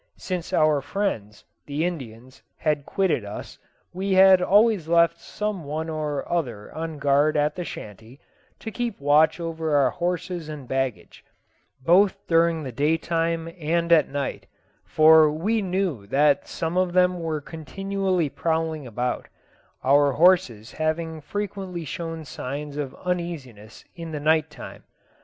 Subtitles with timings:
[0.17, 3.59] Since our friends, the Indians, had quitted us,
[3.93, 8.19] we had always left some one or other on guard at the shanty,
[8.61, 11.23] to keep watch over our horses and baggage,
[11.85, 14.47] both during the day time and at night;
[14.85, 19.27] for we knew that some of them were continually prowling about,
[19.83, 24.81] our horses having frequently shown signs of uneasiness in the night time.